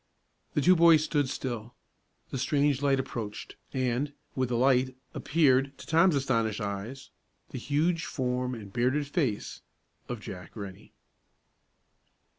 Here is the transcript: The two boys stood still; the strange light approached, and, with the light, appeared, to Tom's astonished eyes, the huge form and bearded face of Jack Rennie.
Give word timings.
The 0.55 0.61
two 0.61 0.75
boys 0.75 1.03
stood 1.03 1.29
still; 1.29 1.75
the 2.31 2.39
strange 2.39 2.81
light 2.81 2.99
approached, 2.99 3.55
and, 3.71 4.13
with 4.33 4.49
the 4.49 4.55
light, 4.57 4.97
appeared, 5.13 5.77
to 5.77 5.85
Tom's 5.85 6.15
astonished 6.15 6.59
eyes, 6.59 7.11
the 7.51 7.59
huge 7.59 8.05
form 8.05 8.55
and 8.55 8.73
bearded 8.73 9.05
face 9.05 9.61
of 10.09 10.19
Jack 10.19 10.55
Rennie. 10.55 10.93